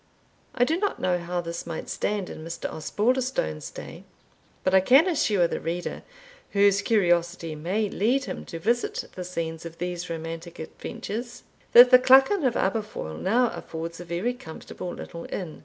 I 0.55 0.63
do 0.63 0.79
not 0.79 0.99
know 0.99 1.19
how 1.19 1.41
this 1.41 1.67
might 1.67 1.87
stand 1.87 2.27
in 2.27 2.43
Mr. 2.43 2.67
Osbaldistone's 2.73 3.69
day, 3.69 4.03
but 4.63 4.73
I 4.73 4.79
can 4.79 5.07
assure 5.07 5.47
the 5.47 5.59
reader, 5.59 6.01
whose 6.53 6.81
curiosity 6.81 7.53
may 7.53 7.87
lead 7.87 8.23
him 8.25 8.43
to 8.45 8.57
visit 8.57 9.03
the 9.13 9.23
scenes 9.23 9.63
of 9.63 9.77
these 9.77 10.09
romantic 10.09 10.57
adventures, 10.57 11.43
that 11.73 11.91
the 11.91 11.99
Clachan 11.99 12.43
of 12.45 12.55
Aberfoil 12.57 13.13
now 13.19 13.51
affords 13.51 13.99
a 13.99 14.03
very 14.03 14.33
comfortable 14.33 14.89
little 14.91 15.27
inn. 15.31 15.59